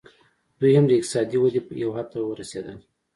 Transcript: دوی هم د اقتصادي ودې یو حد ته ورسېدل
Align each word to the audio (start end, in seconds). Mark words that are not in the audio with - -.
دوی 0.59 0.73
هم 0.77 0.85
د 0.87 0.91
اقتصادي 0.99 1.37
ودې 1.39 1.61
یو 1.83 1.91
حد 1.97 2.07
ته 2.11 2.17
ورسېدل 2.21 2.77